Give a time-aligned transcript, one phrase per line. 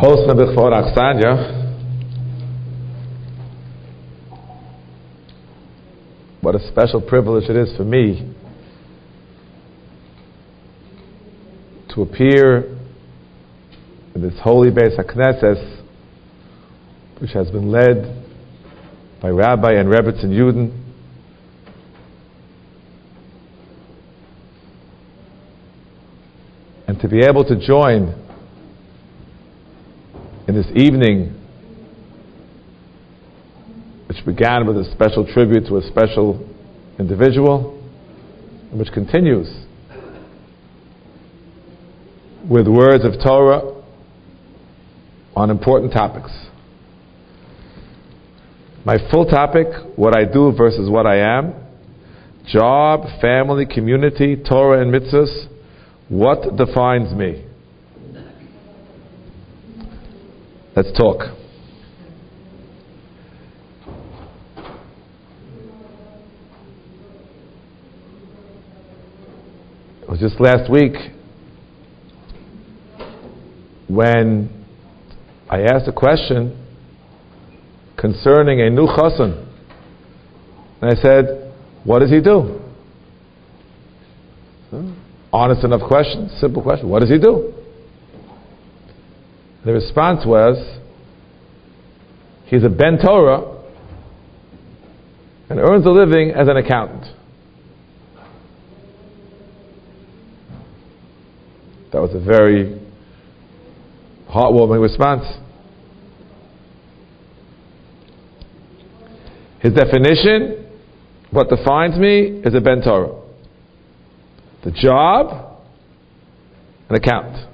[0.00, 1.60] Host Bechfor Aksanya.
[6.40, 8.34] What a special privilege it is for me
[11.90, 12.78] to appear
[14.14, 15.82] in this holy Beis HaKnesses,
[17.20, 18.24] which has been led
[19.20, 20.82] by Rabbi and Rebbetzin Yudin,
[26.88, 28.29] and to be able to join
[30.50, 31.32] in this evening,
[34.08, 36.44] which began with a special tribute to a special
[36.98, 37.80] individual,
[38.70, 39.46] and which continues
[42.50, 43.80] with words of Torah
[45.36, 46.32] on important topics.
[48.84, 51.54] My full topic, what I do versus what I am,
[52.48, 55.46] job, family, community, Torah and mitzvahs,
[56.08, 57.44] what defines me?
[60.76, 61.22] Let's talk.
[70.02, 70.94] It was just last week
[73.88, 74.48] when
[75.50, 76.56] I asked a question
[77.96, 79.48] concerning a new chassan.
[80.80, 82.60] And I said, What does he do?
[85.32, 86.88] Honest enough question, simple question.
[86.88, 87.59] What does he do?
[89.64, 90.78] The response was,
[92.46, 93.58] he's a Ben Torah
[95.50, 97.04] and earns a living as an accountant.
[101.92, 102.80] That was a very
[104.30, 105.24] heartwarming response.
[109.60, 110.66] His definition,
[111.32, 113.20] what defines me, is a Ben Torah.
[114.64, 115.58] The job,
[116.88, 117.49] an accountant.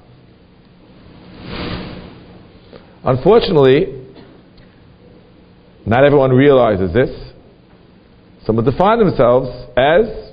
[3.06, 4.02] Unfortunately,
[5.86, 7.10] not everyone realizes this.
[8.44, 10.33] Some define themselves as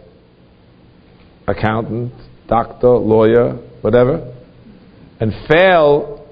[1.48, 2.14] accountant,
[2.48, 4.34] doctor, lawyer, whatever,
[5.20, 6.28] and fail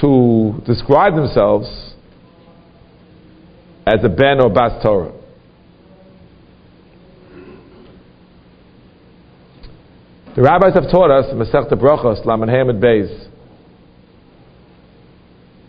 [0.00, 1.94] to describe themselves
[3.84, 5.12] as a ben or bas Torah.
[10.36, 13.31] The rabbis have taught us, Masechta Brachos, Laman Hamid Beis,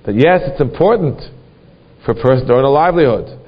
[0.05, 1.19] that yes, it's important
[2.05, 3.39] for a person to earn a livelihood.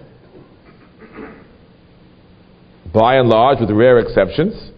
[2.93, 4.71] By and large, with rare exceptions,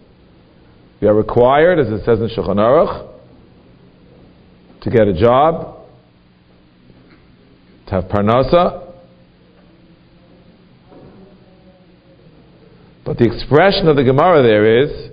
[1.00, 3.14] we are required, as it says in Shulchan Aruch,
[4.80, 5.86] to get a job,
[7.86, 8.92] to have parnasa.
[13.04, 15.10] But the expression of the Gemara there is,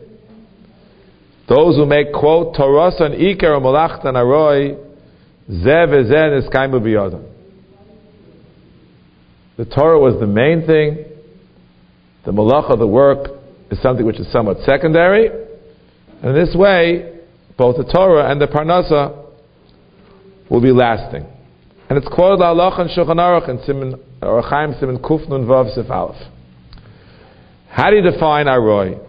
[1.47, 4.84] those who make quote Torah and Iker Malachtan Aroi
[9.57, 11.05] the Torah was the main thing.
[12.25, 13.29] The malach of the work
[13.69, 15.27] is something which is somewhat secondary.
[15.27, 17.19] And in this way,
[17.57, 19.23] both the Torah and the Parnasa
[20.49, 21.25] will be lasting.
[21.89, 25.73] And it's quoted Allah and Shulchan Aruch and Simon Orach Chaim Simon Kuf Nun Vav
[25.75, 26.17] Sif Aleph.
[27.69, 28.99] How do you define Aroi?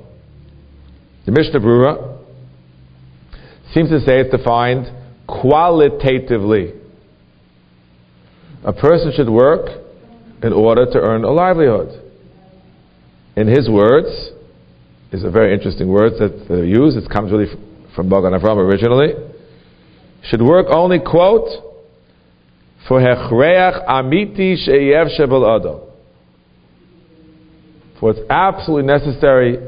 [1.24, 2.18] The Mishnah Brura
[3.72, 4.92] seems to say it's defined
[5.40, 6.74] qualitatively.
[8.64, 9.68] A person should work
[10.42, 12.02] in order to earn a livelihood.
[13.36, 14.32] In his words,
[15.12, 16.96] is a very interesting word that they use.
[16.96, 17.46] It comes really
[17.94, 19.14] from Magen Avram originally.
[20.24, 21.48] Should work only, quote,
[22.88, 25.80] for hechreach amiti sheyev shebel ado.
[28.00, 29.58] For it's absolutely necessary,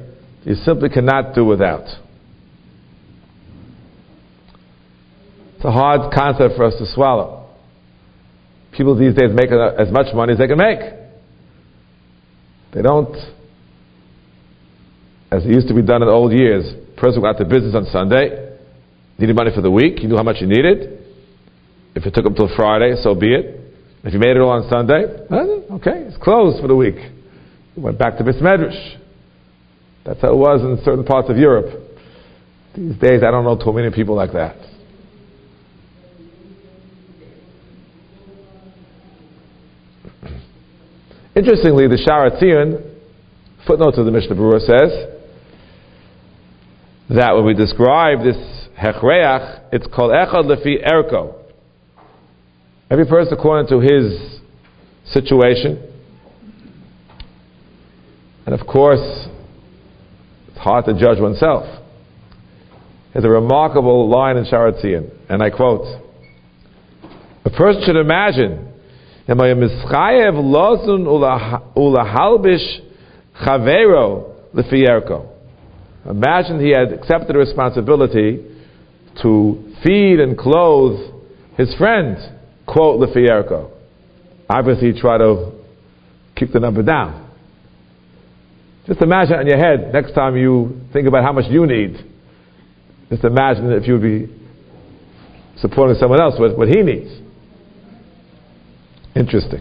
[0.45, 1.87] you simply cannot do without.
[5.59, 7.51] It's a hard concept for us to swallow.
[8.77, 10.79] People these days make as much money as they can make.
[12.73, 13.13] They don't,
[15.33, 16.65] as it used to be done in old years.
[16.97, 18.57] Person got to business on Sunday,
[19.19, 21.05] needed money for the week, you knew how much you needed.
[21.97, 23.61] If it took him till Friday, so be it.
[24.05, 26.99] If you made it all on Sunday, eh, okay, it's closed for the week.
[27.75, 28.97] He went back to Bismedrash.
[30.05, 31.83] That's how it was in certain parts of Europe.
[32.77, 34.78] These days, I don't know too many people like that.
[41.49, 42.95] Interestingly, the Shaar HaTziyun,
[43.67, 45.09] footnote to the Mishnah Brura says
[47.09, 48.37] that when we describe this
[48.79, 51.37] hechreach, it's called echad lefi erko.
[52.91, 54.41] Every person according to his
[55.11, 55.91] situation.
[58.45, 59.29] And of course,
[60.49, 61.65] it's hard to judge oneself.
[63.15, 65.87] There's a remarkable line in Shaar HaTziyun, and I quote,
[67.47, 68.69] A person should imagine
[76.09, 78.43] Imagine he had accepted the responsibility
[79.23, 81.13] to feed and clothe
[81.59, 82.17] his friend,
[82.67, 83.71] quote Lefierko.
[84.49, 85.53] Obviously, he tried to
[86.35, 87.29] keep the number down.
[88.87, 91.99] Just imagine in your head next time you think about how much you need.
[93.11, 94.35] Just imagine if you would be
[95.61, 97.28] supporting someone else with what he needs.
[99.19, 99.61] Interesting.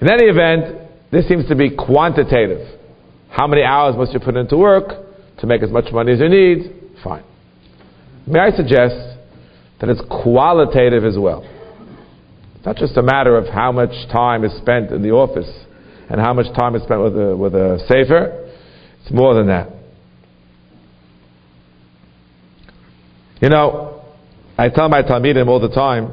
[0.00, 2.78] In any event, this seems to be quantitative.
[3.30, 4.90] How many hours must you put into work
[5.40, 6.72] to make as much money as you need?
[7.02, 7.24] Fine.
[8.28, 8.94] May I suggest
[9.80, 11.42] that it's qualitative as well.
[12.56, 15.50] It's not just a matter of how much time is spent in the office
[16.08, 18.52] and how much time is spent with a, with a sefer.
[19.02, 19.68] It's more than that.
[23.42, 24.04] You know,
[24.56, 26.12] I tell my Talmidim all the time,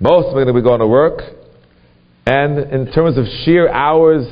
[0.00, 1.20] most of them are going to be going to work,
[2.26, 4.26] and in terms of sheer hours,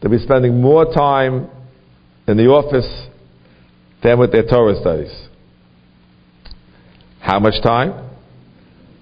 [0.00, 1.48] they'll be spending more time
[2.26, 3.08] in the office
[4.02, 5.28] than with their Torah studies.
[7.20, 8.10] How much time?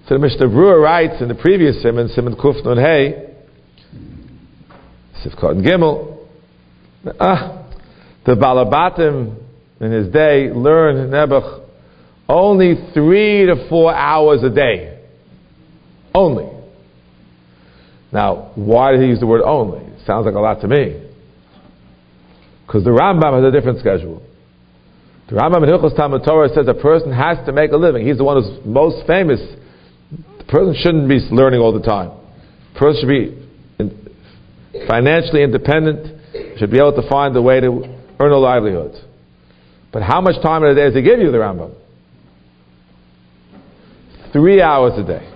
[0.07, 3.33] So the Mishnah Berurah writes in the previous Simon, Simon Kuf Nun Hey,
[5.23, 6.27] Sif Katan Gimel,
[7.19, 7.67] ah,
[8.25, 9.37] the Balabatim
[9.79, 11.67] in his day learned Nebuch
[12.29, 15.00] only three to four hours a day.
[16.13, 16.49] Only.
[18.11, 19.79] Now, why did he use the word only?
[19.79, 21.07] It sounds like a lot to me.
[22.65, 24.21] Because the Rambam has a different schedule.
[25.29, 28.05] The Rambam in Hilchos Talmud Torah says a person has to make a living.
[28.05, 29.39] He's the one who's most famous.
[30.37, 32.11] The person shouldn't be learning all the time.
[32.73, 33.41] The person should be
[34.87, 38.93] financially independent, should be able to find a way to earn a livelihood.
[39.93, 41.75] But how much time in a day does he give you, the Rambam?
[44.33, 45.30] Three hours a day.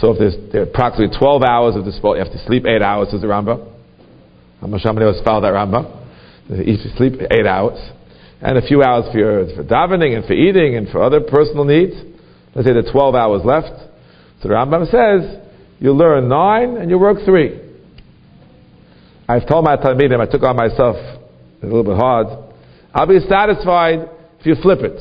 [0.00, 3.08] So if there's there approximately 12 hours of disposal, you have to sleep 8 hours,
[3.10, 3.66] says the Rambam.
[4.60, 4.82] Of us
[5.24, 6.06] follow that Rambam?
[6.48, 7.78] You sleep 8 hours.
[8.40, 11.64] And a few hours for, your, for davening and for eating and for other personal
[11.64, 11.94] needs.
[12.54, 13.74] Let's say there's 12 hours left.
[14.40, 15.42] So the Rambam says,
[15.80, 17.60] you learn 9 and you work 3.
[19.28, 22.28] I've told my Talmidim, I took on myself, a little bit hard,
[22.94, 24.08] I'll be satisfied
[24.40, 24.96] if you flip it.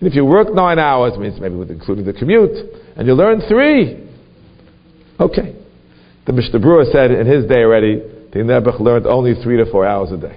[0.00, 3.40] And if you work nine hours, means maybe with including the commute, and you learn
[3.48, 4.06] three,
[5.20, 5.54] okay.
[6.26, 8.00] The Mishnah Berurah said in his day already,
[8.32, 10.36] the Nebuch learned only three to four hours a day.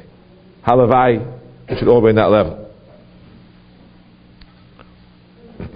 [0.65, 2.71] Halavai, it should all be in that level.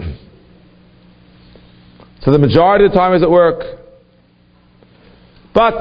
[2.22, 3.62] so the majority of the time is at work.
[5.52, 5.74] But,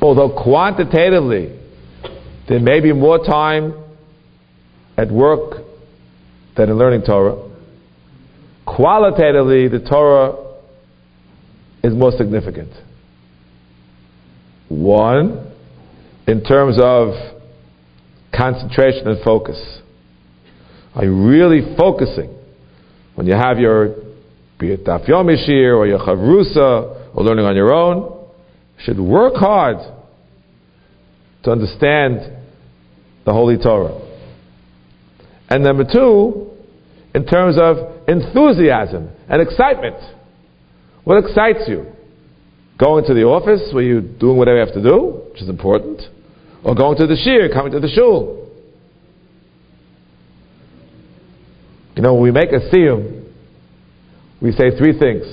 [0.00, 1.58] although quantitatively
[2.48, 3.74] there may be more time
[4.96, 5.64] at work
[6.56, 7.51] than in learning Torah.
[8.76, 10.36] Qualitatively, the Torah
[11.82, 12.72] is more significant.
[14.68, 15.52] One,
[16.26, 17.32] in terms of
[18.34, 19.80] concentration and focus.
[20.94, 22.34] Are you really focusing
[23.14, 23.88] when you have your,
[24.58, 28.26] be it Daf or your Chavrusa or learning on your own?
[28.78, 29.76] You should work hard
[31.44, 32.20] to understand
[33.24, 34.00] the Holy Torah.
[35.48, 36.50] And number two,
[37.14, 39.96] in terms of enthusiasm and excitement.
[41.04, 41.86] What excites you?
[42.78, 46.02] Going to the office where you're doing whatever you have to do, which is important,
[46.64, 48.48] or going to the shiur, coming to the shul.
[51.94, 53.24] You know, when we make a siyum,
[54.40, 55.24] we say three things.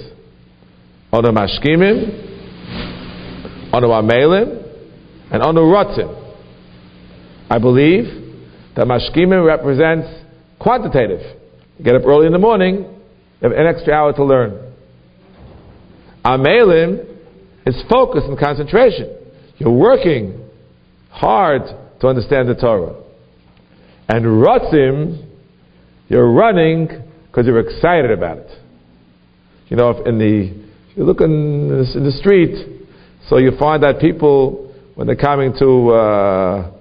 [1.13, 4.63] Onu mashkimim, onu amelim,
[5.31, 6.15] and onu rotzim.
[7.49, 8.05] I believe
[8.75, 10.07] that mashkimim represents
[10.59, 11.38] quantitative.
[11.83, 14.74] Get up early in the morning, you have an extra hour to learn.
[16.25, 17.05] Amelim
[17.65, 19.15] is focus and concentration.
[19.57, 20.50] You're working
[21.09, 21.62] hard
[22.01, 23.01] to understand the Torah.
[24.09, 25.25] And Ratzim,
[26.07, 26.88] you're running
[27.27, 28.51] because you're excited about it.
[29.67, 30.48] You know, if in the,
[30.91, 32.79] if you look in, in the street,
[33.27, 36.71] so you find that people, when they're coming to, uh,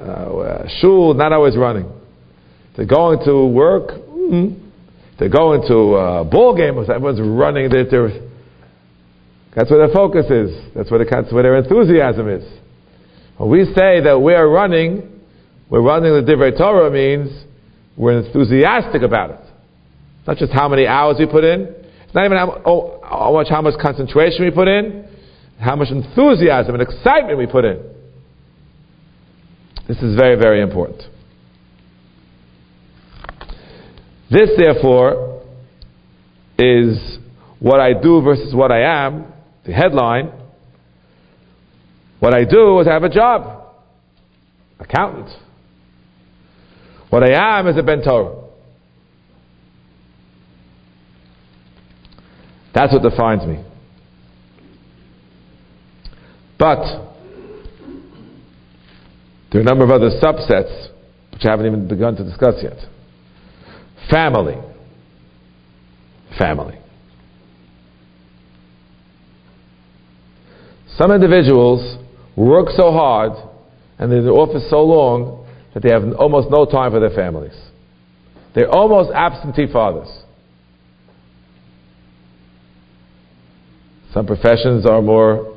[0.00, 1.90] uh, shul, not always running.
[2.76, 4.07] They're going to work.
[5.18, 7.70] They're going to a ball game, everyone's running.
[7.70, 8.28] They're, they're,
[9.54, 10.74] that's where their focus is.
[10.74, 12.44] That's where, the, that's where their enthusiasm is.
[13.36, 15.20] When we say that we are running,
[15.70, 17.30] we're running the Divrei Torah means
[17.96, 19.40] we're enthusiastic about it.
[20.18, 21.62] It's not just how many hours we put in.
[22.04, 25.04] It's not even how, oh, how much how much concentration we put in,
[25.58, 27.82] how much enthusiasm and excitement we put in.
[29.88, 31.02] This is very, very important.
[34.30, 35.42] This, therefore,
[36.58, 37.18] is
[37.60, 39.32] what I do versus what I am,
[39.64, 40.32] the headline.
[42.20, 43.72] What I do is I have a job,
[44.78, 45.30] accountant.
[47.10, 48.44] What I am is a Ben Torah.
[52.74, 53.64] That's what defines me.
[56.58, 56.84] But
[59.50, 60.88] there are a number of other subsets
[61.32, 62.76] which I haven't even begun to discuss yet.
[64.10, 64.56] Family.
[66.38, 66.78] Family.
[70.96, 71.98] Some individuals
[72.36, 73.32] work so hard
[73.98, 77.10] and they're in the office so long that they have almost no time for their
[77.10, 77.54] families.
[78.54, 80.08] They're almost absentee fathers.
[84.12, 85.56] Some professions are more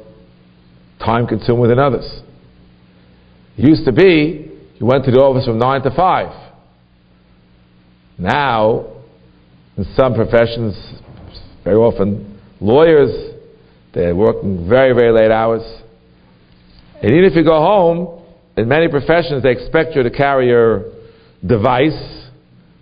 [0.99, 2.21] time consuming than others.
[3.57, 6.50] It used to be you went to the office from 9 to 5.
[8.21, 8.85] Now,
[9.77, 10.75] in some professions,
[11.63, 13.33] very often lawyers,
[13.95, 15.63] they're working very, very late hours.
[17.01, 18.21] And even if you go home,
[18.57, 20.91] in many professions, they expect you to carry your
[21.43, 22.29] device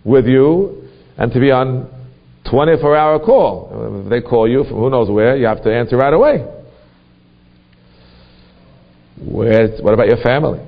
[0.03, 1.89] with you and to be on
[2.51, 4.03] 24 hour call.
[4.03, 6.45] If they call you from who knows where, you have to answer right away.
[9.25, 10.59] Where's, what about your family?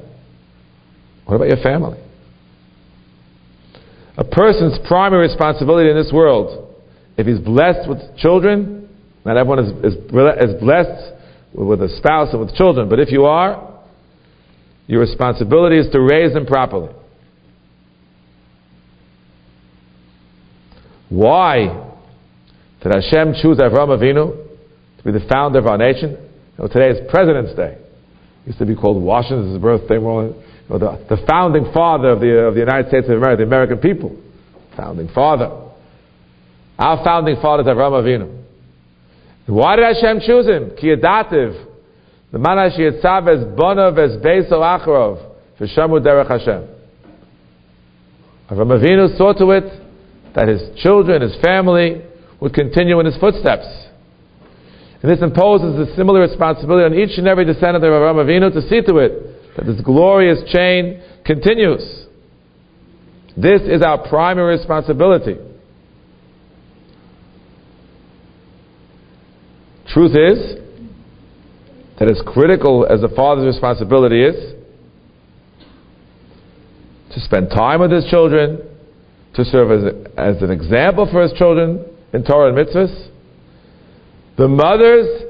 [1.25, 1.99] What about your family?
[4.17, 6.75] A person's primary responsibility in this world,
[7.17, 8.89] if he's blessed with children,
[9.25, 11.13] not everyone is, is, is blessed
[11.53, 13.81] with a spouse and with children, but if you are,
[14.87, 16.93] your responsibility is to raise them properly.
[21.09, 21.91] Why
[22.81, 24.47] did Hashem choose Avram Avinu
[24.97, 26.11] to be the founder of our nation?
[26.11, 27.77] You know, today is President's Day.
[28.43, 29.97] It used to be called Washington's birthday.
[30.71, 33.77] Know, the, the founding father of the, of the United States of America, the American
[33.79, 34.15] people.
[34.77, 35.51] Founding father.
[36.79, 38.43] Our founding father is Avram Avinu.
[39.47, 40.71] Why did Hashem choose him?
[40.79, 41.67] Ki yadativ.
[42.31, 45.35] The man she yitzav es bonav es beiso acharov.
[45.59, 46.67] V'shamu derech Hashem.
[48.49, 49.65] Avram Avinu saw to it
[50.35, 52.01] that his children, his family,
[52.39, 53.67] would continue in his footsteps.
[55.01, 58.61] And this imposes a similar responsibility on each and every descendant of Avram Avinu to
[58.69, 62.05] see to it that this glorious chain continues.
[63.36, 65.38] This is our primary responsibility.
[69.88, 70.55] Truth is
[72.00, 74.53] that as critical as the father's responsibility is
[77.13, 78.62] to spend time with his children,
[79.34, 83.10] to serve as, a, as an example for his children in Torah and mitzvahs,
[84.38, 85.24] the mothers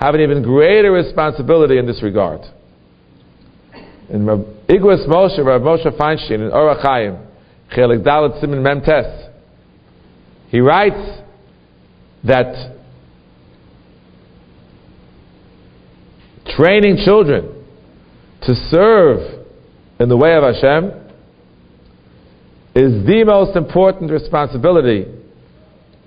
[0.00, 2.40] have an even greater responsibility in this regard.
[4.10, 4.24] In
[4.68, 7.18] Igros Moshe, Rav Moshe Feinstein, in Orach Chaim,
[7.76, 9.30] Chelik Dalet Simon Memtes,
[10.48, 11.20] he writes
[12.24, 12.74] that
[16.56, 17.54] training children
[18.42, 19.44] to serve
[20.00, 20.92] in the way of Hashem
[22.74, 25.06] is the most important responsibility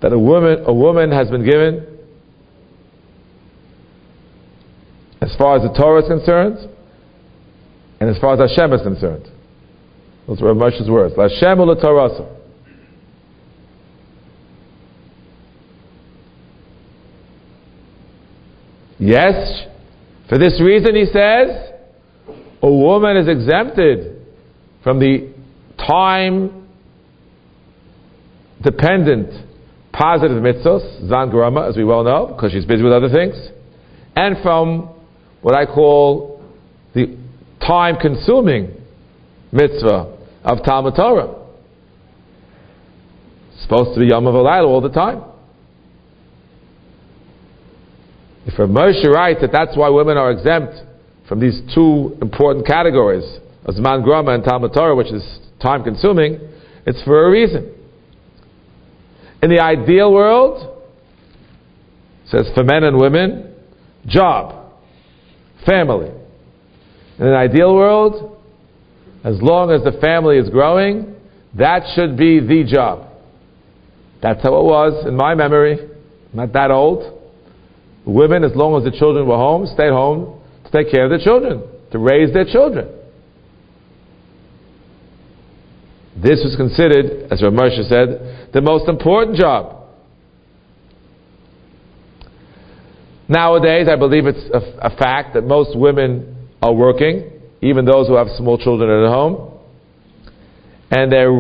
[0.01, 1.85] that a woman, a woman has been given
[5.21, 6.70] as far as the Torah is concerned
[8.01, 9.27] and as far as Hashem is concerned.
[10.27, 11.15] Those were Moshe's words.
[11.15, 12.37] Hashem Torah.
[18.97, 19.67] Yes,
[20.27, 21.73] for this reason, he says,
[22.63, 24.25] a woman is exempted
[24.83, 25.31] from the
[25.77, 26.67] time
[28.63, 29.29] dependent
[29.91, 31.29] positive mitzvahs, zan
[31.69, 33.35] as we well know, because she's busy with other things,
[34.15, 34.89] and from
[35.41, 36.43] what I call
[36.95, 37.20] the
[37.71, 38.69] time consuming
[39.53, 41.33] mitzvah of Talmud Torah.
[43.53, 45.23] It's supposed to be Yom Alayla all the time.
[48.45, 50.73] If Rav Moshe writes that that's why women are exempt
[51.29, 53.23] from these two important categories,
[53.65, 55.23] Azman Grama and Talmud Torah, which is
[55.61, 56.41] time consuming,
[56.85, 57.73] it's for a reason.
[59.41, 60.83] In the ideal world,
[62.25, 63.55] says for men and women,
[64.07, 64.73] job,
[65.65, 66.11] family.
[67.21, 68.35] In an ideal world,
[69.23, 71.15] as long as the family is growing,
[71.55, 73.09] that should be the job.
[74.23, 75.77] That's how it was in my memory.
[76.33, 77.19] Not that old.
[78.07, 81.19] Women, as long as the children were home, stayed home to take care of their
[81.19, 81.61] children,
[81.91, 82.87] to raise their children.
[86.17, 87.53] This was considered, as Rav
[87.87, 89.77] said, the most important job.
[93.29, 96.30] Nowadays, I believe it's a, a fact that most women
[96.61, 99.59] are working, even those who have small children at home,
[100.89, 101.31] and they're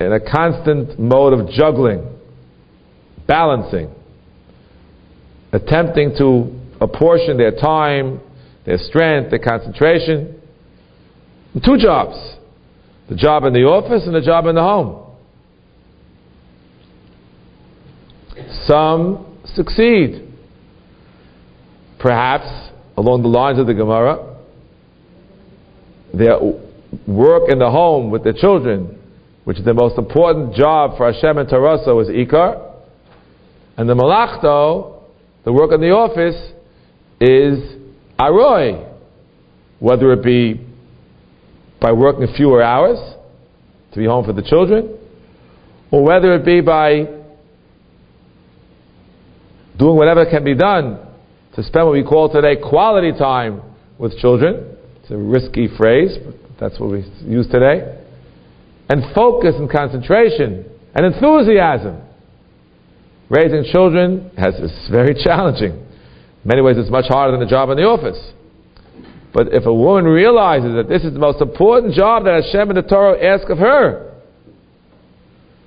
[0.00, 2.06] in a constant mode of juggling,
[3.26, 3.92] balancing,
[5.52, 8.20] attempting to apportion their time,
[8.64, 10.40] their strength, their concentration.
[11.64, 12.36] Two jobs
[13.08, 15.04] the job in the office and the job in the home.
[18.66, 20.32] Some succeed.
[21.98, 24.29] Perhaps along the lines of the Gemara,
[26.12, 26.38] their
[27.06, 28.98] work in the home with the children,
[29.44, 32.68] which is the most important job for Hashem and Taraso, is Ikar.
[33.76, 35.04] And the Malachto,
[35.44, 36.52] the work in the office,
[37.20, 37.76] is
[38.18, 38.88] Aroi.
[39.78, 40.66] Whether it be
[41.80, 42.98] by working fewer hours
[43.92, 44.98] to be home for the children,
[45.90, 47.06] or whether it be by
[49.78, 50.98] doing whatever can be done
[51.56, 53.62] to spend what we call today quality time
[53.98, 54.76] with children.
[55.10, 57.98] It's a risky phrase, but that's what we use today.
[58.88, 60.64] And focus and concentration
[60.94, 62.00] and enthusiasm.
[63.28, 65.72] Raising children has, is very challenging.
[65.72, 68.18] In many ways, it's much harder than the job in the office.
[69.34, 72.76] But if a woman realizes that this is the most important job that Hashem and
[72.76, 74.14] the Torah ask of her,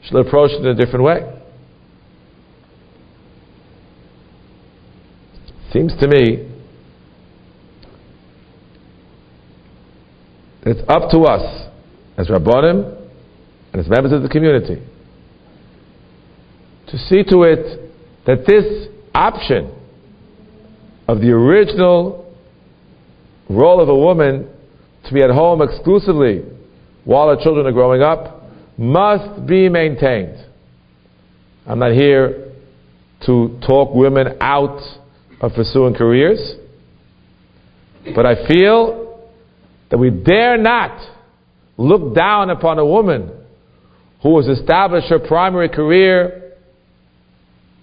[0.03, 1.19] she'll approach it in a different way.
[5.73, 6.52] Seems to me
[10.65, 11.69] it's up to us
[12.17, 13.07] as Rabbanim
[13.73, 14.81] and as members of the community
[16.87, 17.91] to see to it
[18.25, 19.73] that this option
[21.07, 22.33] of the original
[23.49, 24.47] role of a woman
[25.05, 26.43] to be at home exclusively
[27.03, 28.43] while her children are growing up
[28.77, 30.37] must be maintained.
[31.65, 32.51] I'm not here
[33.25, 34.81] to talk women out
[35.41, 36.55] of pursuing careers,
[38.15, 39.02] but I feel
[39.93, 41.07] that we dare not
[41.77, 43.31] look down upon a woman
[44.23, 46.55] who has established her primary career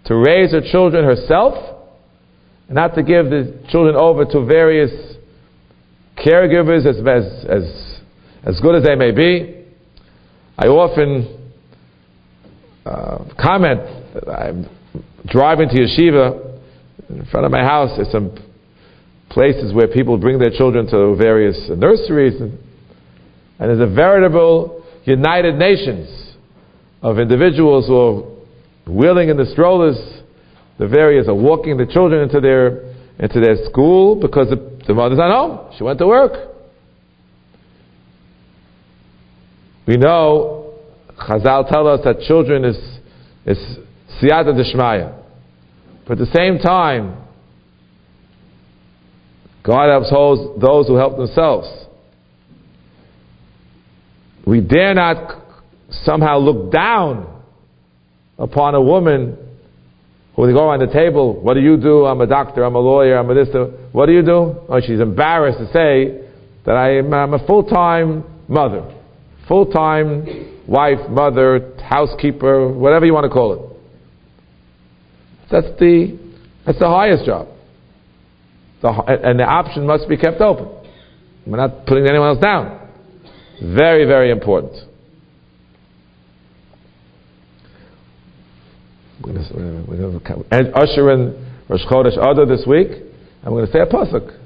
[0.06, 1.54] to raise her children herself
[2.66, 4.90] and not to give the children over to various
[6.18, 8.00] caregivers as, as, as,
[8.42, 9.64] as good as they may be.
[10.58, 11.52] I often
[12.86, 13.82] uh, comment
[14.14, 14.68] that I'm
[15.26, 16.58] driving to yeshiva
[17.08, 17.90] in front of my house.
[17.94, 18.34] There's some
[19.30, 22.58] places where people bring their children to various nurseries, and,
[23.58, 26.34] and there's a veritable United Nations
[27.02, 29.96] of individuals who are wheeling in the strollers.
[30.78, 35.18] The various are walking the children into their into their school because the the mother's
[35.18, 35.74] not home.
[35.76, 36.32] She went to work.
[39.86, 40.74] We know,
[41.16, 42.76] Chazal tell us that children is,
[43.46, 43.78] is
[44.20, 45.16] siyata deshmaya.
[46.06, 47.16] But at the same time,
[49.70, 50.10] God helps
[50.60, 51.68] those who help themselves.
[54.44, 55.40] We dare not
[56.02, 57.40] somehow look down
[58.36, 59.38] upon a woman
[60.34, 62.04] when they go around the table, what do you do?
[62.04, 63.48] I'm a doctor, I'm a lawyer, I'm a this.
[63.92, 64.56] What do you do?
[64.68, 66.28] Oh, she's embarrassed to say
[66.66, 68.92] that I'm, I'm a full time mother,
[69.46, 73.60] full time wife, mother, housekeeper, whatever you want to call it.
[75.52, 76.18] That's the,
[76.66, 77.46] that's the highest job.
[78.82, 80.68] The, and the option must be kept open.
[81.46, 82.88] We're not putting anyone else down.
[83.62, 84.72] Very, very important.
[89.22, 92.88] We're going to, usher in Rosh Chodesh Adar this week,
[93.44, 94.38] we're going to say a pasuk.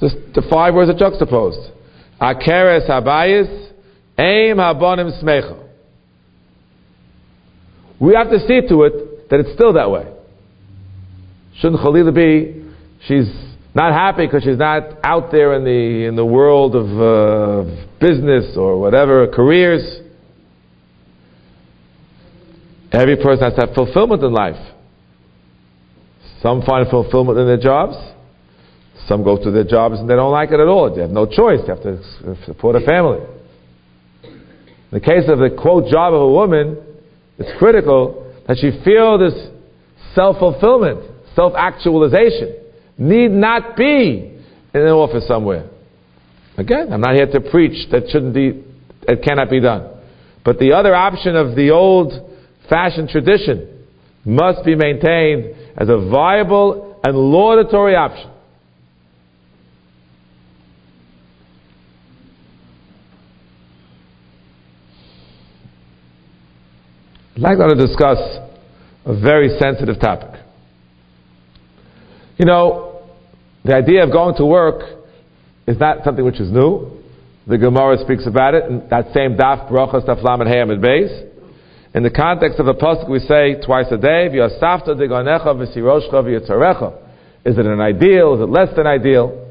[0.00, 1.72] Just the five words are juxtaposed.
[2.20, 3.72] Akeres habayis,
[4.18, 5.62] aim habonim smecha.
[8.00, 10.15] We have to see to it that it's still that way.
[11.60, 12.64] Shouldn't Khalila be,
[13.06, 13.32] she's
[13.74, 18.56] not happy because she's not out there in the, in the world of uh, business
[18.56, 20.00] or whatever, careers.
[22.92, 24.72] Every person has to have fulfillment in life.
[26.42, 27.96] Some find fulfillment in their jobs.
[29.08, 30.94] Some go to their jobs and they don't like it at all.
[30.94, 31.60] They have no choice.
[31.66, 33.20] They have to support a family.
[34.22, 36.78] In the case of the quote job of a woman,
[37.38, 39.34] it's critical that she feel this
[41.36, 42.56] self-fulfillment, self-actualization.
[42.98, 44.40] Need not be
[44.74, 45.68] in an office somewhere.
[46.56, 48.64] Again, I'm not here to preach that shouldn't be,
[49.06, 49.90] it cannot be done.
[50.44, 52.12] But the other option of the old
[52.70, 53.86] fashioned tradition
[54.24, 58.30] must be maintained as a viable and laudatory option.
[67.36, 68.18] I'd like now to discuss
[69.04, 70.35] a very sensitive topic.
[72.38, 73.02] You know,
[73.64, 74.82] the idea of going to work
[75.66, 77.02] is not something which is new.
[77.46, 81.30] The Gemara speaks about it in that same daf Brachos taflam and hayam and beis.
[81.94, 86.92] In the context of the pasuk, we say twice a day, "V'yasafta diganecha v'siroshcha v'yitzarecha."
[87.44, 88.34] Is it an ideal?
[88.34, 89.46] Is it less than ideal?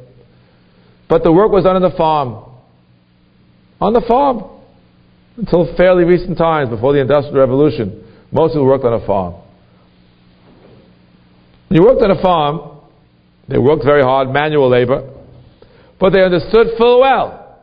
[1.07, 2.43] But the work was done on the farm.
[3.79, 4.43] On the farm.
[5.37, 9.35] Until fairly recent times, before the Industrial Revolution, most people worked on a farm.
[11.69, 12.74] When you worked on a farm,
[13.47, 15.11] they worked very hard, manual labor,
[15.99, 17.59] but they understood full well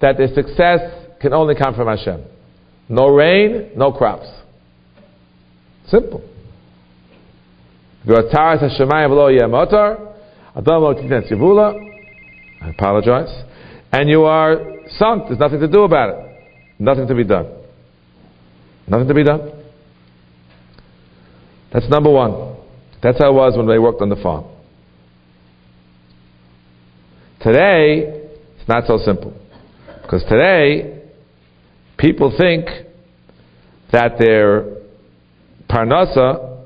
[0.00, 0.80] that their success
[1.20, 2.24] can only come from Hashem.
[2.88, 4.26] No rain, no crops.
[5.88, 6.22] Simple.
[12.60, 13.44] I apologize.
[13.92, 14.56] And you are
[14.98, 15.24] sunk.
[15.28, 16.16] There's nothing to do about it.
[16.78, 17.46] Nothing to be done.
[18.88, 19.52] Nothing to be done.
[21.72, 22.56] That's number one.
[23.02, 24.51] That's how it was when they worked on the farm.
[27.42, 29.34] Today, it's not so simple.
[30.02, 31.02] Because today,
[31.98, 32.66] people think
[33.90, 34.76] that their
[35.68, 36.64] parnasa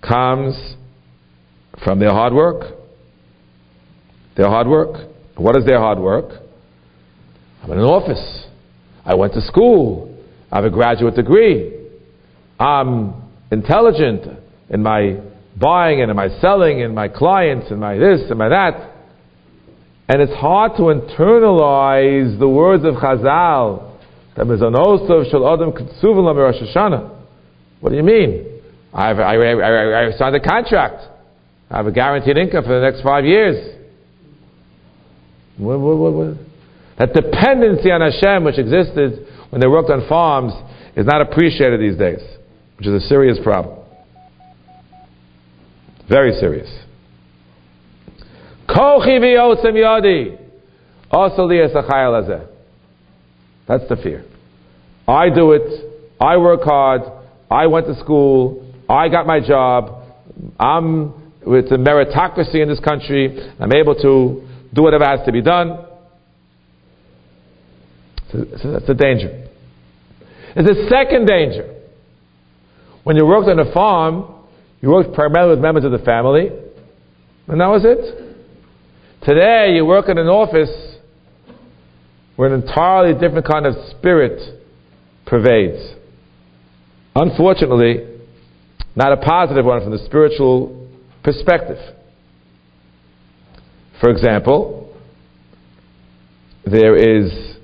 [0.00, 0.76] comes
[1.84, 2.78] from their hard work.
[4.36, 5.10] Their hard work.
[5.36, 6.30] What is their hard work?
[7.64, 8.46] I'm in an office.
[9.04, 10.16] I went to school.
[10.52, 11.76] I have a graduate degree.
[12.60, 13.14] I'm
[13.50, 14.38] intelligent
[14.70, 15.20] in my
[15.60, 18.91] buying and in my selling and my clients and my this and my that.
[20.12, 23.96] And it's hard to internalize the words of Chazal.
[27.80, 28.60] What do you mean?
[28.92, 31.02] I, have, I, I, I signed a contract.
[31.70, 33.74] I have a guaranteed income for the next five years.
[35.56, 36.36] What, what, what,
[36.98, 40.52] that dependency on Hashem, which existed when they worked on farms,
[40.94, 42.20] is not appreciated these days,
[42.76, 43.78] which is a serious problem.
[46.06, 46.81] Very serious.
[53.68, 54.24] That's the fear.
[55.06, 55.62] I do it.
[56.20, 57.02] I work hard.
[57.50, 58.72] I went to school.
[58.88, 60.04] I got my job.
[60.58, 61.12] I'm
[61.44, 63.52] with the meritocracy in this country.
[63.58, 65.86] I'm able to do whatever has to be done.
[68.30, 69.48] So, so that's a danger.
[70.54, 71.74] There's a second danger.
[73.04, 74.46] When you worked on a farm,
[74.80, 76.48] you worked primarily with members of the family,
[77.48, 78.31] and that was it.
[79.24, 80.96] Today, you work in an office
[82.34, 84.60] where an entirely different kind of spirit
[85.26, 85.94] pervades.
[87.14, 88.18] Unfortunately,
[88.96, 90.88] not a positive one from the spiritual
[91.22, 91.76] perspective.
[94.00, 94.92] For example,
[96.66, 97.56] there is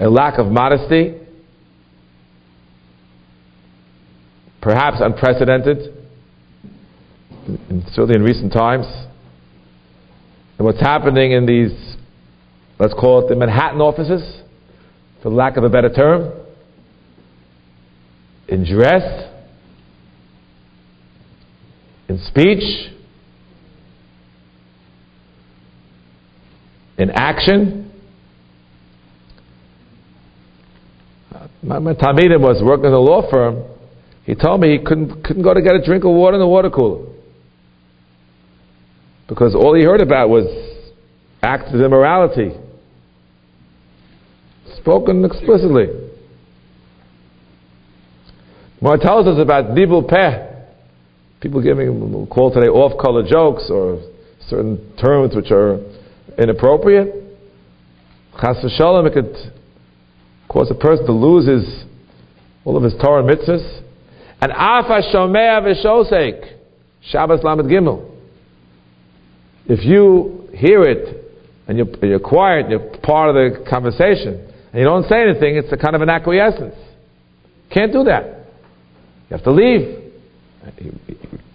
[0.00, 1.16] a lack of modesty,
[4.60, 5.92] perhaps unprecedented,
[7.94, 8.86] certainly in recent times.
[10.58, 11.96] And what's happening in these,
[12.78, 14.42] let's call it the Manhattan offices,
[15.22, 16.32] for lack of a better term,
[18.48, 19.30] in dress,
[22.08, 22.92] in speech,
[26.98, 27.90] in action.
[31.62, 33.64] My, my Talmidim was working in a law firm.
[34.24, 36.46] He told me he couldn't, couldn't go to get a drink of water in the
[36.46, 37.11] water cooler.
[39.32, 40.44] Because all he heard about was
[41.42, 42.50] acts of immorality.
[44.76, 45.86] Spoken explicitly.
[48.78, 50.66] What tells us about nibul peh,
[51.40, 54.02] people giving call today off-color jokes or
[54.48, 55.78] certain terms which are
[56.36, 57.14] inappropriate.
[58.38, 59.34] Chas v'shalom, it could
[60.46, 61.84] cause a person to lose his,
[62.66, 63.80] all of his Torah mitzvahs.
[64.42, 66.58] And afa shomea v'shosek,
[67.00, 68.11] Shabbos lamed gimel.
[69.66, 71.34] If you hear it
[71.68, 75.72] and you're, you're quiet, you're part of the conversation, and you don't say anything, it's
[75.72, 76.74] a kind of an acquiescence.
[77.70, 78.24] Can't do that.
[79.30, 79.98] You have to leave.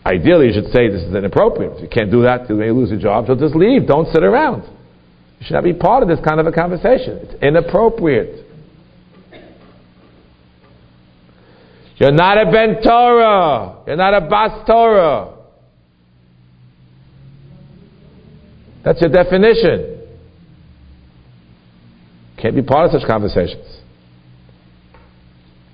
[0.06, 1.74] Ideally, you should say this is inappropriate.
[1.78, 3.28] If you can't do that, you may lose your job.
[3.28, 3.88] So just leave.
[3.88, 4.64] Don't sit around.
[4.64, 7.20] You should not be part of this kind of a conversation.
[7.22, 8.46] It's inappropriate.
[11.98, 13.84] You're not a Ben Torah.
[13.86, 15.37] You're not a Bas Torah.
[18.88, 20.02] That's your definition.
[22.42, 23.66] Can't be part of such conversations.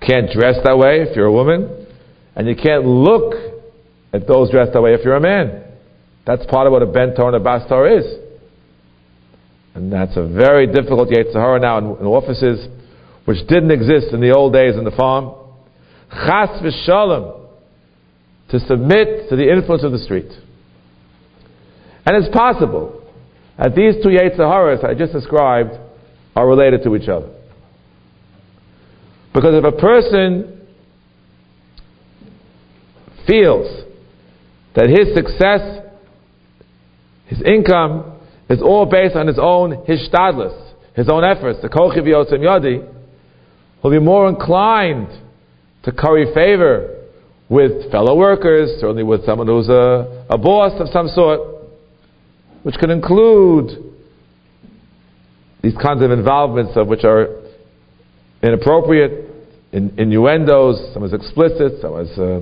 [0.02, 1.86] Can't dress that way if you're a woman,
[2.36, 3.36] and you can't look
[4.14, 5.64] at those dressed that way if you're a man.
[6.26, 8.20] That's part of what a Ben Torah and a Bas Torah is.
[9.76, 12.68] And that's a very difficult Yetzirah now in, in offices
[13.26, 15.36] which didn't exist in the old days in the farm
[16.10, 17.48] chas v'shalom,
[18.50, 20.32] to submit to the influence of the street.
[22.08, 23.02] And it's possible
[23.58, 25.72] that these two Yetzer I just described
[26.36, 27.30] are related to each other.
[29.34, 30.62] Because if a person
[33.28, 33.84] feels
[34.76, 35.82] that his success,
[37.28, 42.40] his income, is all based on his own hishtadlus, his own efforts, the kochi v'otzem
[42.40, 42.88] yadi,
[43.82, 45.08] he'll be more inclined
[45.84, 47.04] to curry favor
[47.50, 51.53] with fellow workers, certainly with someone who's a, a boss of some sort,
[52.64, 53.94] which could include
[55.62, 57.28] these kinds of involvements of which are
[58.42, 59.30] inappropriate,
[59.72, 62.42] in, innuendos, some is explicit, some is uh,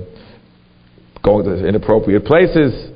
[1.24, 2.90] going to inappropriate places,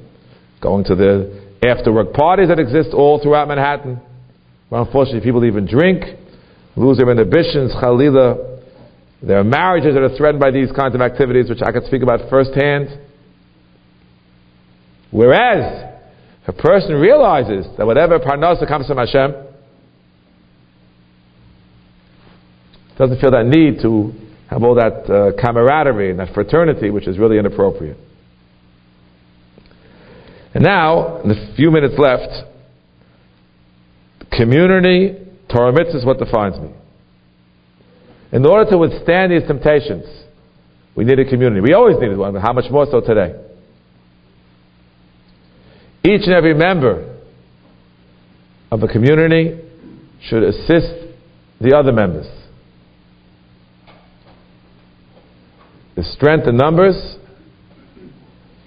[0.60, 4.00] going to the after work parties that exist all throughout Manhattan,
[4.68, 6.04] where unfortunately people even drink,
[6.76, 8.60] lose their inhibitions, chalila.
[9.22, 12.02] There are marriages that are threatened by these kinds of activities, which I can speak
[12.02, 13.00] about firsthand.
[15.10, 15.85] Whereas,
[16.46, 19.34] if a person realizes that whatever parnasa comes from Hashem,
[22.96, 24.12] doesn't feel that need to
[24.48, 27.96] have all that uh, camaraderie and that fraternity, which is really inappropriate.
[30.54, 32.44] And now, in the few minutes left,
[34.32, 35.18] community,
[35.52, 36.72] Torah mitzvah is what defines me.
[38.32, 40.04] In order to withstand these temptations,
[40.94, 41.60] we need a community.
[41.60, 43.45] We always needed one, but how much more so today?
[46.06, 47.18] Each and every member
[48.70, 49.58] of a community
[50.22, 50.94] should assist
[51.60, 52.28] the other members.
[55.96, 57.16] The strength in numbers.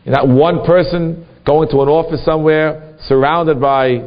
[0.03, 4.05] You're not one person going to an office somewhere surrounded by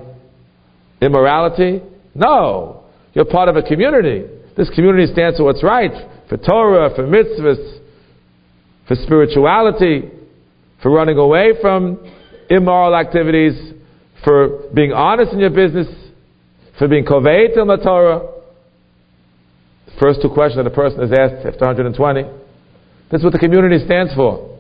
[1.01, 1.81] immorality.
[2.15, 2.85] No.
[3.15, 4.27] You're part of a community.
[4.59, 5.91] This community stands for what's right,
[6.29, 7.79] for Torah, for mitzvahs,
[8.87, 10.11] for spirituality,
[10.83, 11.99] for running away from
[12.55, 13.73] immoral activities,
[14.25, 15.89] for being honest in your business,
[16.79, 18.29] for being koveit in the Torah.
[20.01, 22.23] First two questions that a person is asked after 120.
[23.11, 24.59] This is what the community stands for.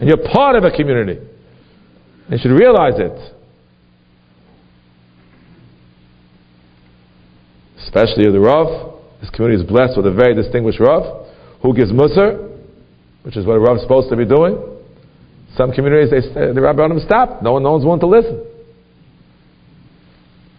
[0.00, 1.20] And you're part of a community.
[2.30, 3.12] You should realize it.
[7.84, 9.00] Especially the Rav.
[9.20, 11.26] This community is blessed with a very distinguished Rav
[11.62, 12.58] who gives Musar,
[13.22, 14.71] which is what a Rav is supposed to be doing.
[15.56, 17.42] Some communities, they, uh, the Rabbi them stop.
[17.42, 18.44] No one, no one's willing to listen.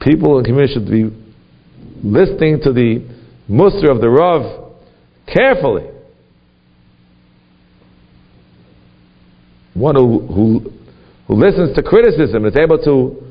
[0.02, 1.10] People in the community should be
[2.04, 3.08] listening to the
[3.50, 4.74] Musar of the Rav
[5.28, 5.90] carefully.
[9.74, 10.74] One who, who
[11.28, 13.24] who listens to criticism is able to,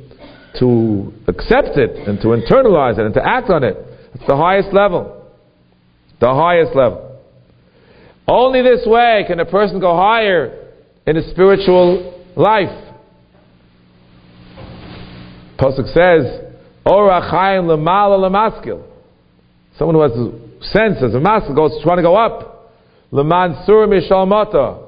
[0.59, 3.77] to accept it and to internalize it and to act on it.
[4.15, 5.31] It's the highest level.
[6.21, 7.21] The highest level.
[8.27, 10.62] Only this way can a person go higher
[11.07, 12.95] in his spiritual life.
[15.59, 16.53] Pasuk says,
[16.85, 18.83] Ora chayim lemala lemaskil.
[19.79, 22.73] Someone who has a sense as a maskil goes trying to go up.
[23.11, 24.79] Leman sur mishal mata.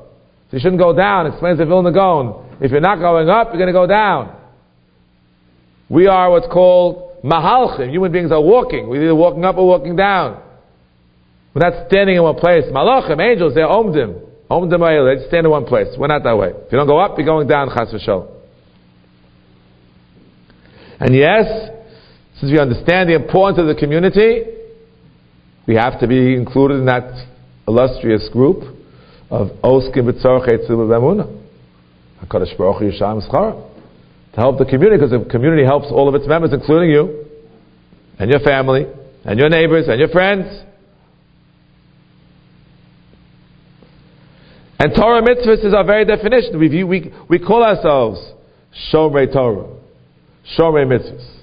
[0.50, 1.26] So you shouldn't go down.
[1.26, 2.58] Explains the Vilna Gaon.
[2.60, 4.36] If you're not going up, you're going to go down.
[5.88, 7.90] We are what's called mahalchim.
[7.90, 8.88] Human beings are walking.
[8.88, 10.42] We're either walking up or walking down.
[11.54, 12.64] We're not standing in one place.
[12.72, 14.20] Malachim, angels, they're omdim.
[14.50, 15.88] Omdim they stand in one place.
[15.98, 16.50] We're not that way.
[16.50, 18.30] If you don't go up, you're going down, chas v'shal.
[21.00, 21.46] And yes,
[22.38, 24.44] since we understand the importance of the community,
[25.66, 27.26] we have to be included in that
[27.66, 28.62] illustrious group
[29.30, 31.42] of Oskim B'tzorchet Tzibur B'emunah.
[32.24, 36.28] HaKadosh Baruch Hu Yisham To help the community, because the community helps all of its
[36.28, 37.24] members, including you,
[38.18, 38.86] and your family,
[39.24, 40.46] and your neighbors, and your friends.
[44.84, 46.60] And Torah mitzvahs is our very definition.
[46.60, 48.20] We, view, we, we call ourselves
[48.92, 49.66] Shomrei Torah,
[50.58, 51.40] Shomrei mitzvahs.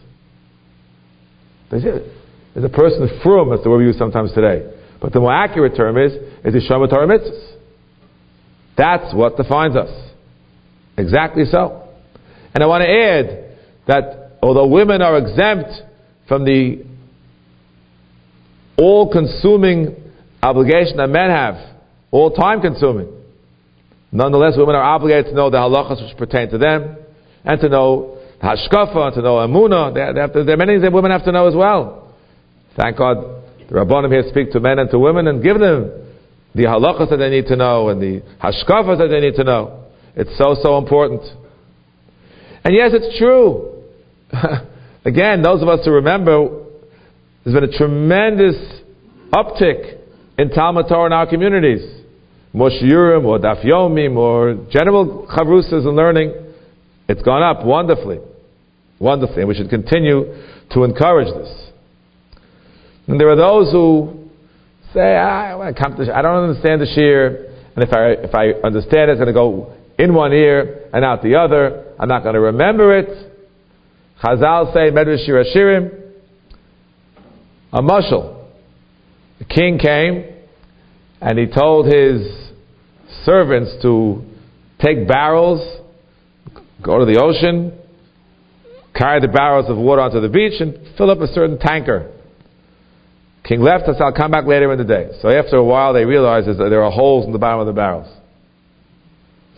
[1.71, 4.71] There's a person from, that's the word we use sometimes today.
[5.01, 6.11] But the more accurate term is,
[6.45, 7.55] is the Shomrei Torah mitzvahs.
[8.77, 9.89] That's what defines us.
[10.95, 11.89] Exactly so.
[12.53, 15.71] And I want to add that although women are exempt
[16.27, 16.85] from the
[18.77, 19.95] all consuming
[20.43, 21.55] obligation that men have,
[22.11, 23.17] all time consuming,
[24.11, 26.97] nonetheless, women are obligated to know the halachas which pertain to them,
[27.43, 29.93] and to know hashkafa, and to know amuna.
[29.93, 32.13] They, they to, there are many things that women have to know as well.
[32.75, 35.91] Thank God the Rabbanim here speak to men and to women and give them
[36.53, 39.85] the halachas that they need to know and the hashkafas that they need to know.
[40.15, 41.21] It's so, so important.
[42.63, 43.83] And yes, it's true.
[45.05, 46.65] Again, those of us who remember,
[47.43, 48.55] there's been a tremendous
[49.33, 49.99] uptick
[50.37, 52.00] in Talmud Torah in our communities.
[52.53, 56.33] More shiurim, more daf yomim, more general chavrusas and learning.
[57.07, 58.19] It's gone up wonderfully.
[58.99, 60.25] wonderfully, and we should continue
[60.71, 61.69] to encourage this.
[63.07, 64.29] And there are those who
[64.93, 69.13] say, ah, I, I don't understand the shiur, and if I, if I understand it,
[69.13, 71.93] it's going to go in one ear and out the other.
[71.99, 73.09] I'm not going to remember it.
[74.23, 76.11] Chazal say, Medrash Shir Shirim,
[77.73, 78.45] a mushal.
[79.39, 80.25] The king came
[81.21, 82.27] and he told his
[83.23, 84.23] servants to
[84.79, 85.61] take barrels,
[86.81, 87.77] go to the ocean,
[88.95, 92.11] carry the barrels of water onto the beach, and fill up a certain tanker.
[93.43, 95.09] King left us, I'll come back later in the day.
[95.21, 97.73] So after a while, they realized that there are holes in the bottom of the
[97.73, 98.07] barrels.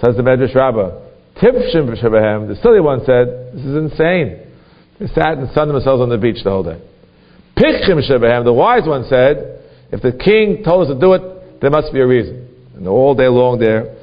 [0.03, 0.99] Says the Medrash Rabbah,
[1.41, 4.51] Tipshim Shebahem, the silly one said, This is insane.
[4.99, 6.81] They sat and sunned themselves on the beach the whole day.
[7.57, 11.32] Pikchim Shebahem, the wise one said, If the king told us to do it,
[11.63, 12.45] there must be a reason.
[12.75, 13.95] And all day long there,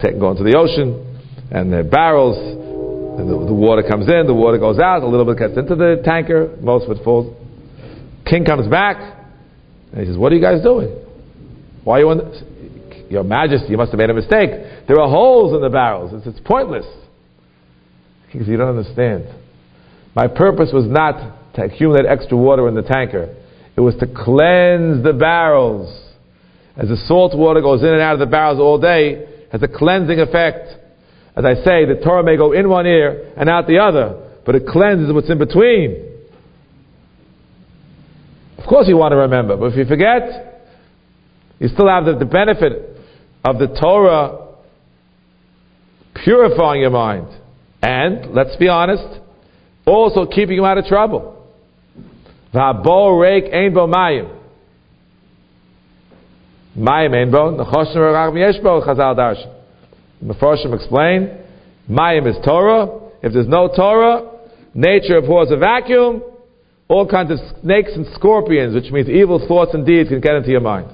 [0.00, 0.96] taking, going to the ocean,
[1.50, 2.38] and their barrels,
[3.20, 5.76] and the, the, water comes in, the water goes out, a little bit gets into
[5.76, 7.36] the tanker, most of it falls.
[8.24, 8.96] King comes back,
[9.92, 10.88] and he says, What are you guys doing?
[11.84, 12.42] Why are you on this?
[13.10, 14.88] Your Majesty, you must have made a mistake.
[14.88, 16.14] There are holes in the barrels.
[16.14, 16.86] It's, it's pointless.
[18.32, 19.28] Says, You don't understand.
[20.16, 23.36] My purpose was not to accumulate extra water in the tanker,
[23.76, 26.01] it was to cleanse the barrels.
[26.76, 29.68] As the salt water goes in and out of the barrels all day, has a
[29.68, 30.68] cleansing effect.
[31.36, 34.54] As I say, the Torah may go in one ear and out the other, but
[34.54, 36.08] it cleanses what's in between.
[38.58, 40.62] Of course, you want to remember, but if you forget,
[41.58, 42.96] you still have the, the benefit
[43.44, 44.48] of the Torah
[46.24, 47.26] purifying your mind.
[47.82, 49.20] And, let's be honest,
[49.84, 51.50] also keeping you out of trouble.
[52.52, 53.20] Bo.
[56.76, 59.56] Mayim ein bo, nechoshen rachim yesh bo, chazal.
[60.24, 61.38] Mefarshim explain,
[61.90, 63.00] mayim is Torah.
[63.22, 64.30] If there's no Torah,
[64.74, 66.22] nature abhors a vacuum,
[66.88, 70.50] all kinds of snakes and scorpions, which means evil thoughts and deeds, can get into
[70.50, 70.88] your mind.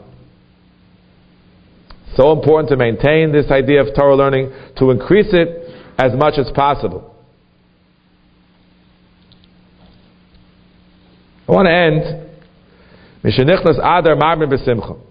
[2.17, 6.51] So important to maintain this idea of Torah learning, to increase it as much as
[6.55, 7.15] possible.
[11.49, 12.29] I want to end.
[13.25, 15.08] Mishenichnas Adar Marbin B'Simcha.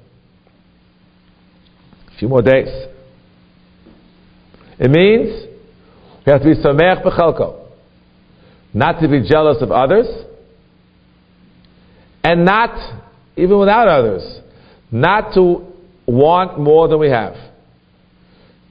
[2.18, 2.68] A few more days.
[4.80, 5.48] It means
[6.26, 7.68] we have to be Sameach B'Chelko.
[8.74, 10.08] Not to be jealous of others.
[12.24, 13.04] And not,
[13.36, 14.40] even without others,
[14.92, 15.68] not to
[16.08, 17.36] want more than we have.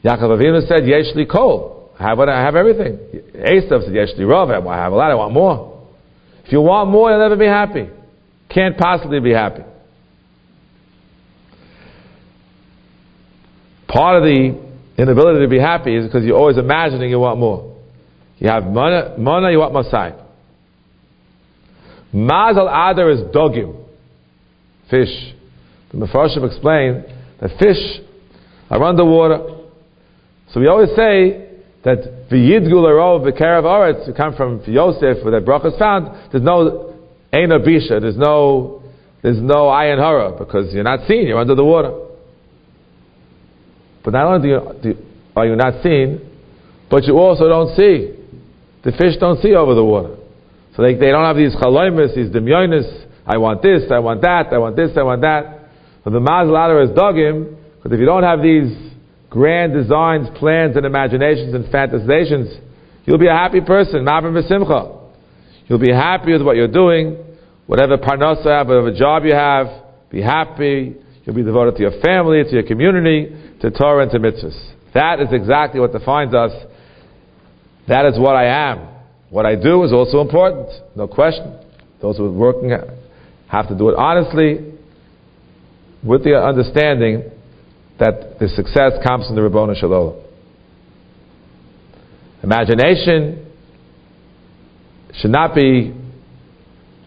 [0.04, 1.92] Yaakov Avinu said, Yeshli kol.
[2.00, 2.98] I have, what, I have everything.
[3.32, 4.50] Esav said, Yeshli rov.
[4.50, 5.86] I have a lot, I want more.
[6.44, 7.88] If you want more, you'll never be happy.
[8.52, 9.62] Can't possibly be happy.
[13.96, 14.60] Part of the
[14.98, 17.74] inability to be happy is because you're always imagining you want more.
[18.36, 20.12] You have mana, mana you want masai.
[22.14, 23.74] Mazal adar is dogim,
[24.90, 25.32] fish.
[25.90, 27.04] The Mefarshim explain
[27.40, 28.04] that fish
[28.68, 29.64] are underwater.
[30.52, 31.48] So we always say
[31.82, 36.44] that v'yidgu l'rov v'kerav aretz, you come from Yosef, where that bracha is found, there's
[36.44, 36.94] no
[37.32, 38.82] ein bisha, there's no,
[39.22, 42.02] there's no ayin hara, because you're not seen, you're under the water.
[44.06, 44.60] But not only do you,
[44.94, 45.02] do,
[45.34, 46.22] are you not seen,
[46.88, 48.14] but you also don't see.
[48.84, 50.14] The fish don't see over the water.
[50.76, 52.86] So they, they don't have these chaloimus, these demyonis,
[53.26, 55.70] I want this, I want that, I want this, I want that.
[56.04, 58.70] So the Mazal Adar is dogim, because if you don't have these
[59.28, 62.60] grand designs, plans, and imaginations and fantasizations,
[63.06, 65.10] you'll be a happy person, ma'avim v'simcha.
[65.66, 67.18] You'll be happy with what you're doing,
[67.66, 69.66] whatever parnasa whatever job you have,
[70.12, 70.94] be happy.
[71.24, 74.72] You'll be devoted to your family, to your community, to Torah and to mitzvahs.
[74.94, 76.52] That is exactly what defines us.
[77.88, 78.88] That is what I am.
[79.30, 81.58] What I do is also important, no question.
[82.00, 82.70] Those who are working
[83.48, 84.72] have to do it honestly,
[86.02, 87.30] with the understanding
[87.98, 90.22] that the success comes from the Ribono Shel Olam.
[92.42, 93.46] Imagination
[95.14, 95.94] should not be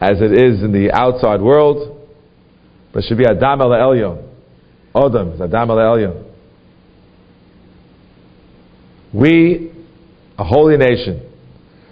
[0.01, 2.07] as it is in the outside world,
[2.93, 4.27] but should be Adam el Elyon.
[4.95, 6.28] Odom is Adam el Elyon.
[9.13, 9.71] We,
[10.37, 11.25] a holy nation,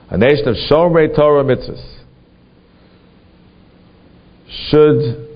[0.09, 1.95] a nation of Shomrei Torah mitzvahs,
[4.69, 5.27] should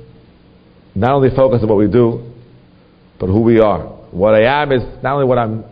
[0.95, 2.31] not only focus on what we do,
[3.19, 3.85] but who we are.
[4.11, 5.63] What I am is not only what I'm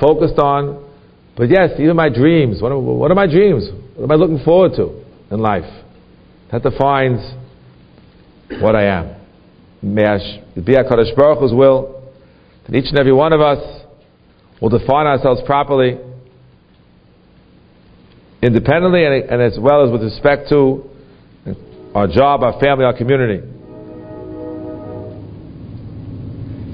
[0.00, 0.92] focused on,
[1.36, 2.60] but yes, even my dreams.
[2.60, 3.68] What are, what are my dreams?
[3.94, 5.84] What am I looking forward to in life?
[6.52, 7.20] That defines
[8.60, 9.16] what I am.
[9.82, 10.18] May I
[10.54, 12.02] be HaKadosh Baruch Hu's will
[12.66, 13.83] that each and every one of us
[14.60, 15.98] will define ourselves properly
[18.42, 20.84] independently and, and as well as with respect to
[21.94, 23.46] our job, our family, our community.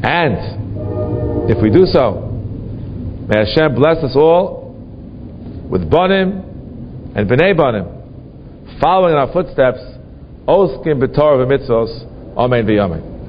[0.02, 2.26] And if we do so,
[3.28, 4.74] may Hashem bless us all
[5.70, 9.78] with banim and b'nei banim, following in our footsteps,
[10.48, 13.19] oskim b'torah v'mitzvos, amen v'yamen.